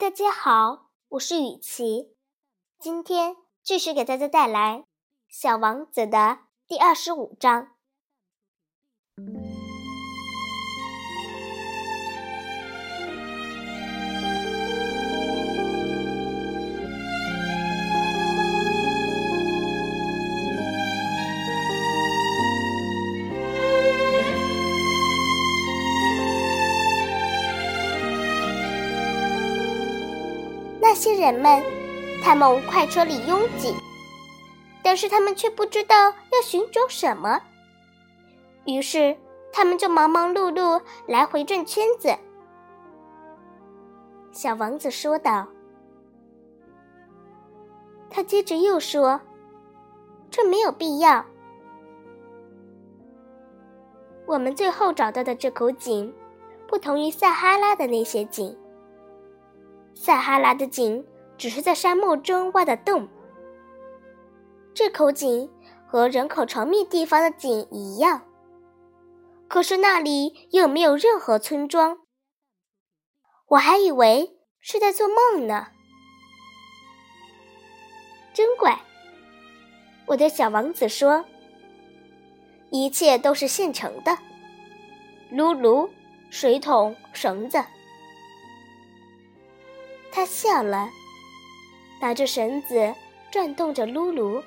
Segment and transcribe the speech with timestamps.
[0.00, 2.14] 大家好，我是雨琪，
[2.78, 4.76] 今天继续给大家带来
[5.28, 6.38] 《小王子》的
[6.68, 7.70] 第二十五章。
[31.08, 31.62] 些人们，
[32.22, 33.74] 他们快车里拥挤，
[34.82, 37.40] 但是他们却不知道要寻找什么。
[38.66, 39.16] 于是，
[39.50, 42.14] 他们就忙忙碌碌，来回转圈子。
[44.32, 45.46] 小王子说道。
[48.10, 49.20] 他接着又说
[50.30, 51.24] ：“这没有必要。
[54.26, 56.12] 我们最后找到的这口井，
[56.66, 58.54] 不同于撒哈拉的那些井。”
[60.00, 61.04] 撒哈拉的井
[61.36, 63.08] 只是在沙漠中挖的洞，
[64.72, 65.50] 这口井
[65.88, 68.22] 和人口稠密地方的井一样，
[69.48, 71.98] 可是那里又没有任何村庄。
[73.48, 75.66] 我还以为是在做梦呢，
[78.32, 78.80] 真怪！
[80.06, 81.24] 我对小王子说
[82.70, 84.16] ：“一切都是现成的，
[85.32, 85.90] 炉炉、
[86.30, 87.58] 水桶、绳子。”
[90.10, 90.88] 他笑了，
[92.00, 92.94] 拿着绳子
[93.30, 94.42] 转动着噜噜。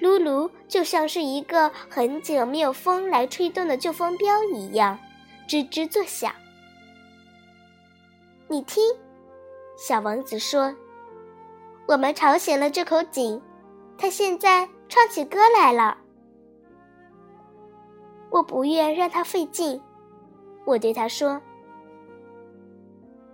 [0.00, 4.98] 噜噜就像是一个很久没有风来吹动的旧风标一样，
[5.48, 6.32] 吱吱作响。
[8.48, 8.82] 你听，
[9.76, 10.74] 小王子说
[11.88, 13.40] ：“我们吵醒了这口井，
[13.98, 15.98] 它现在唱起歌来了。”
[18.30, 19.80] 我不愿让它费劲，
[20.64, 21.40] 我对他说。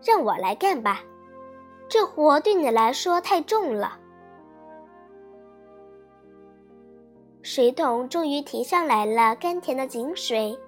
[0.04, 1.00] 让我来干吧，
[1.88, 3.98] 这活对你来说太重了。
[7.42, 10.58] 水桶终于提上来了甘甜的井水，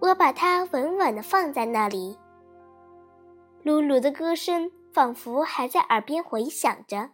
[0.00, 2.18] 我把它稳稳的放在那里。
[3.62, 7.10] 露露的歌声仿佛还在耳边回响着，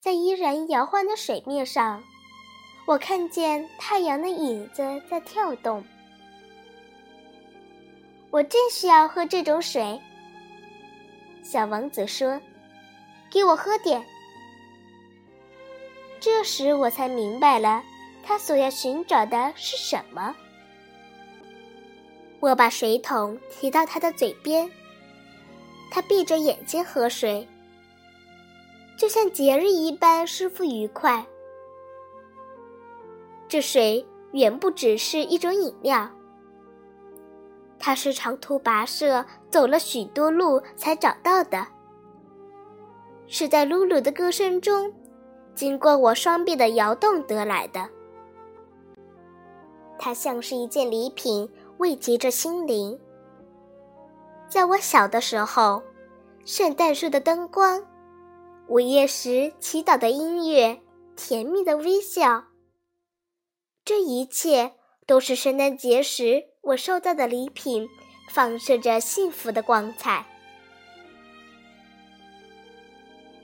[0.00, 2.02] 在依然摇晃的水面上，
[2.86, 5.84] 我看见太阳的影子在跳动。
[8.36, 9.98] 我正需要喝这种水，
[11.42, 12.38] 小王子说
[13.32, 14.04] ：“给我喝点。”
[16.20, 17.82] 这时我才明白了，
[18.22, 20.36] 他所要寻找的是什么。
[22.40, 24.70] 我把水桶提到他的嘴边，
[25.90, 27.48] 他闭着眼睛喝水，
[28.98, 31.24] 就像节日一般舒服愉快。
[33.48, 36.10] 这水远不只是一种饮料。
[37.78, 41.66] 他是长途跋涉，走了许多路才找到的。
[43.26, 44.92] 是在露露的歌声中，
[45.54, 47.88] 经过我双臂的摇动得来的。
[49.98, 51.48] 它像是一件礼品，
[51.78, 52.98] 慰藉着心灵。
[54.48, 55.82] 在我小的时候，
[56.44, 57.84] 圣诞树的灯光，
[58.68, 60.80] 午夜时祈祷的音乐，
[61.16, 62.44] 甜蜜的微笑，
[63.84, 64.74] 这一切
[65.06, 66.44] 都是圣诞节时。
[66.66, 67.88] 我收到的礼品
[68.28, 70.26] 放射着幸福的光彩。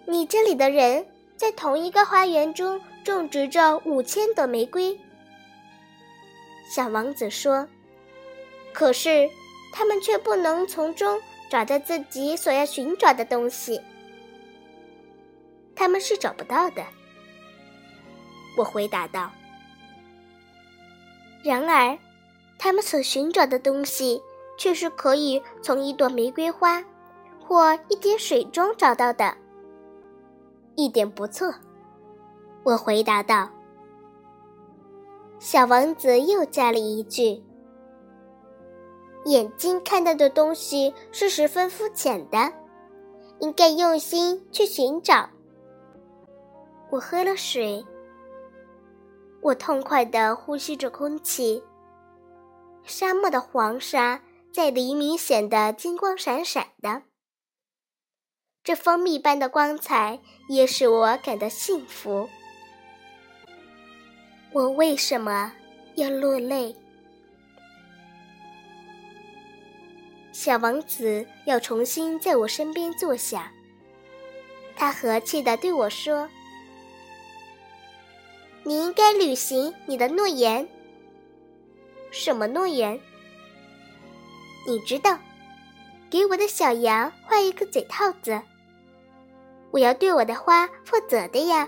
[0.07, 1.07] 你这里的人
[1.37, 4.99] 在同一个花园中种植着五千朵玫瑰，
[6.69, 7.69] 小王子说。
[8.73, 9.31] 可是
[9.73, 13.81] 他们却不能从中找到自己所要寻找的东西。
[15.77, 16.85] 他们是找不到的，
[18.57, 19.31] 我回答道。
[21.45, 21.97] 然而。
[22.63, 24.23] 他们所寻找的东西，
[24.57, 26.81] 却是可以从一朵玫瑰花
[27.45, 29.35] 或一点水中找到的。
[30.77, 31.53] 一点不错，
[32.63, 33.51] 我回答道。
[35.41, 37.43] 小王子又加了一句
[39.27, 42.53] ：“眼睛看到的东西是十分肤浅的，
[43.41, 45.29] 应该用心去寻找。”
[46.91, 47.85] 我喝了水，
[49.41, 51.61] 我痛快地呼吸着空气。
[52.85, 57.03] 沙漠的黄沙在黎明显得金光闪闪的，
[58.63, 62.29] 这蜂蜜般的光彩也使我感到幸福。
[64.53, 65.55] 我为什么
[65.95, 66.77] 要落泪？
[70.33, 73.53] 小王子要重新在我身边坐下，
[74.77, 76.29] 他和气地对我说
[78.65, 80.69] ：“你应该履行你的诺言。”
[82.13, 83.01] 什么诺言？
[84.67, 85.19] 你知道，
[86.11, 88.41] 给我的小羊画一个嘴套子。
[89.71, 91.67] 我要对我的花负责的呀。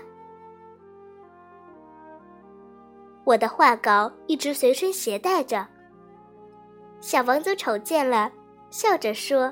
[3.23, 5.67] 我的画稿一直随身携带着。
[7.01, 8.31] 小王子瞅见了，
[8.69, 9.51] 笑着说：“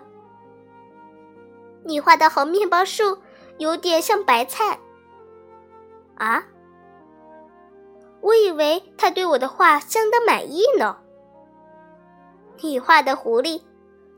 [1.84, 3.18] 你画的红面包树
[3.58, 4.80] 有点像白菜。”
[6.16, 6.46] 啊？
[8.24, 10.98] 我以为他对我的画相当满意呢。
[12.62, 13.62] 你画的狐狸，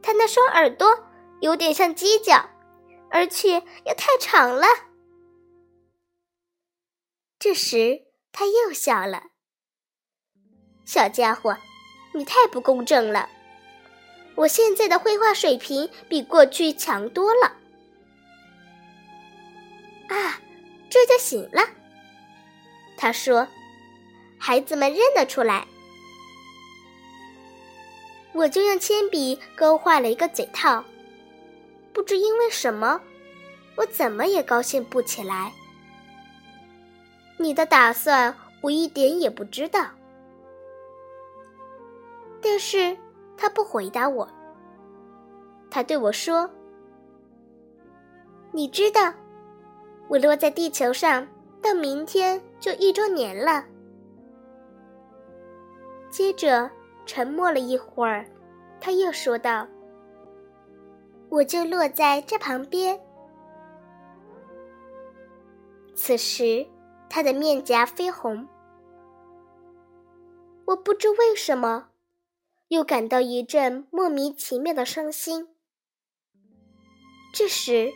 [0.04, 0.88] 它那双耳朵
[1.42, 2.48] 有点像犄角，
[3.10, 3.56] 而且
[3.86, 4.68] 又太长了。
[7.40, 9.24] 这时他又笑了。
[10.86, 11.58] 小家伙，
[12.14, 13.28] 你太不公正了！
[14.36, 17.48] 我现在的绘画水平比过去强多了。
[20.10, 20.40] 啊，
[20.92, 21.68] 这就行了。
[22.98, 23.48] 他说
[24.38, 25.66] ：“孩子们认得出来。”
[28.34, 30.84] 我就用铅笔勾画了一个嘴套。
[31.94, 33.00] 不知因为什么，
[33.78, 35.54] 我怎么也高兴不起来。
[37.38, 39.88] 你的打算我一点也不知道。
[42.42, 42.96] 但是
[43.38, 44.28] 他不回答我。
[45.72, 46.50] 他对我说
[48.52, 49.14] ：“你知道，
[50.10, 51.28] 我落在地球上
[51.62, 53.66] 到明天就一周年了。”
[56.16, 56.72] 接着
[57.06, 58.26] 沉默了一会儿，
[58.80, 59.68] 他又说道
[61.28, 62.98] ：“我就落在这旁边。”
[65.94, 66.66] 此时，
[67.10, 68.48] 他的面颊绯红。
[70.64, 71.90] 我不知为什么。
[72.70, 75.50] 又感到一阵莫名其妙的伤心。
[77.34, 77.92] 这时，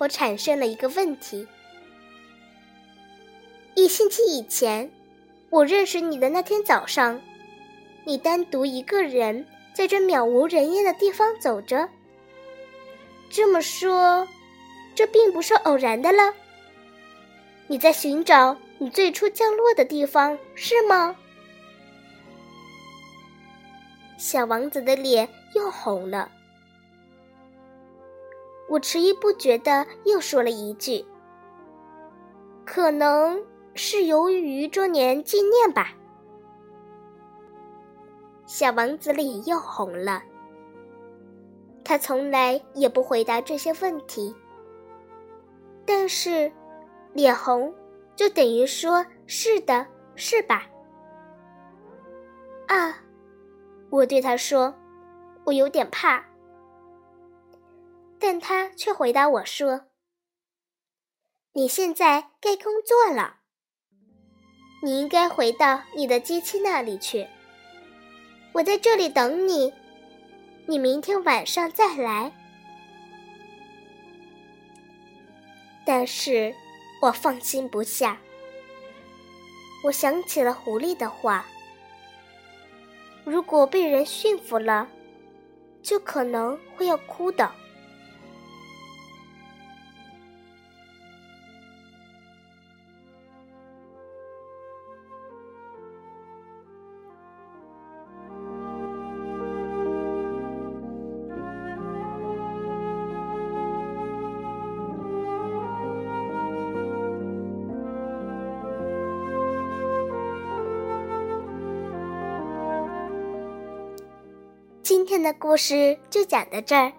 [0.00, 1.48] 我产生了一个问题：
[3.74, 4.92] 一星期以前，
[5.48, 7.18] 我认识你的那天早上，
[8.04, 11.88] 你单独一个人在这渺无人烟的地方走着。
[13.30, 14.26] 这么说，
[14.94, 16.34] 这并不是偶然的了。
[17.68, 21.16] 你在寻找你最初降落的地方，是吗？
[24.18, 26.30] 小王子的脸又红了。
[28.68, 31.04] 我迟疑不决的又说了一句
[32.64, 33.42] ：“可能
[33.74, 35.94] 是由于周年纪念吧。”
[38.62, 40.22] 小王子脸又红了。
[41.82, 44.32] 他从来也不回答这些问题，
[45.84, 46.52] 但是
[47.12, 47.74] 脸红
[48.14, 50.64] 就等于说是的，是吧？
[52.68, 53.02] 啊。
[53.90, 54.72] 我对他说
[55.42, 56.24] ：“我有点怕。”
[58.20, 59.86] 但他却回答我说
[61.54, 63.38] ：“你现在该工作了，
[64.84, 67.26] 你应该回到你的机器那里去。
[68.52, 69.72] 我在这里等你，
[70.66, 72.32] 你明天晚上再来。”
[75.84, 76.54] 但是
[77.00, 78.20] 我放心不下，
[79.84, 81.44] 我想起了狐狸的话。
[83.24, 84.86] 如果被人驯服了，
[85.82, 87.50] 就可能会要哭的。
[114.82, 116.92] 今天的故事就讲到这儿，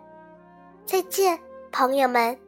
[0.85, 1.37] 再见，
[1.69, 2.39] 朋友们。